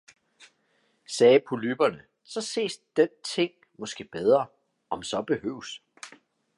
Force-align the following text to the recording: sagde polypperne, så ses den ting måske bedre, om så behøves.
sagde 1.07 1.41
polypperne, 1.49 2.03
så 2.23 2.41
ses 2.41 2.77
den 2.95 3.09
ting 3.23 3.51
måske 3.77 4.03
bedre, 4.03 4.47
om 4.89 5.03
så 5.03 5.21
behøves. 5.21 5.81